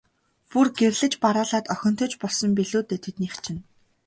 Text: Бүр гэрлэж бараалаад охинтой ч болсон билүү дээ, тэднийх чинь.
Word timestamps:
Бүр 0.49 0.67
гэрлэж 0.79 1.13
бараалаад 1.23 1.65
охинтой 1.73 2.07
ч 2.11 2.13
болсон 2.21 2.49
билүү 2.57 2.81
дээ, 2.89 2.99
тэднийх 3.05 3.35
чинь. 3.43 3.61